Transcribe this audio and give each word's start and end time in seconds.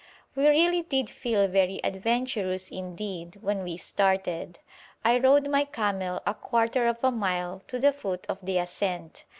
We 0.35 0.47
really 0.47 0.81
did 0.81 1.11
feel 1.11 1.47
very 1.47 1.79
adventurous 1.83 2.71
indeed 2.71 3.37
when 3.41 3.61
we 3.61 3.77
started. 3.77 4.57
I 5.05 5.19
rode 5.19 5.47
my 5.47 5.63
camel 5.65 6.23
a 6.25 6.33
quarter 6.33 6.87
of 6.87 6.97
a 7.03 7.11
mile 7.11 7.61
to 7.67 7.77
the 7.77 7.93
foot 7.93 8.25
of 8.27 8.39
the 8.41 8.57
ascent. 8.57 9.25